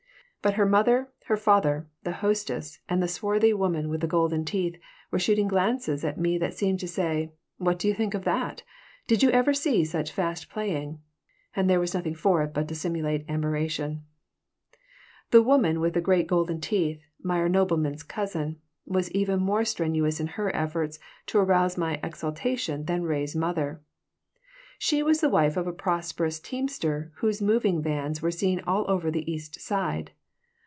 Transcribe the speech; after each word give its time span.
But 0.43 0.55
her 0.55 0.65
mother, 0.65 1.11
her 1.25 1.37
father, 1.37 1.87
the 2.01 2.13
hostess, 2.13 2.79
and 2.89 2.99
the 2.99 3.07
swarthy 3.07 3.53
woman 3.53 3.89
with 3.89 4.01
the 4.01 4.07
golden 4.07 4.43
teeth, 4.43 4.75
were 5.11 5.19
shooting 5.19 5.47
glances 5.47 6.03
at 6.03 6.17
me 6.17 6.39
that 6.39 6.55
seemed 6.55 6.79
to 6.79 6.87
say: 6.87 7.31
"What 7.57 7.77
do 7.77 7.87
you 7.87 7.93
think 7.93 8.15
of 8.15 8.23
that? 8.23 8.63
Did 9.05 9.21
you 9.21 9.29
ever 9.29 9.53
see 9.53 9.85
such 9.85 10.11
fast 10.11 10.49
playing?" 10.49 10.99
and 11.55 11.69
there 11.69 11.79
was 11.79 11.93
nothing 11.93 12.15
for 12.15 12.41
it 12.41 12.55
but 12.55 12.67
to 12.69 12.73
simulate 12.73 13.23
admiration 13.29 14.01
The 15.29 15.43
woman 15.43 15.79
with 15.79 15.93
the 15.93 16.01
great 16.01 16.25
golden 16.25 16.59
teeth, 16.59 17.03
Meyer 17.21 17.47
Nodelman's 17.47 18.01
cousin, 18.01 18.59
was 18.83 19.11
even 19.11 19.39
more 19.39 19.63
strenuous 19.63 20.19
in 20.19 20.25
her 20.25 20.49
efforts 20.55 20.97
to 21.27 21.37
arouse 21.37 21.77
my 21.77 21.99
exultation 22.01 22.85
than 22.85 23.03
Ray's 23.03 23.35
mother. 23.35 23.83
She 24.79 25.03
was 25.03 25.21
the 25.21 25.29
wife 25.29 25.55
of 25.55 25.67
a 25.67 25.71
prosperous 25.71 26.39
teamster 26.39 27.11
whose 27.17 27.43
moving 27.43 27.83
vans 27.83 28.23
were 28.23 28.31
seen 28.31 28.59
all 28.61 28.89
over 28.89 29.11
the 29.11 29.31
East 29.31 29.59
Side. 29.61 30.09